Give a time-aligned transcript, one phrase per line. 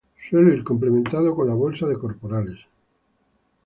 [0.27, 2.57] Suele ir complementado con la bolsa de corporales.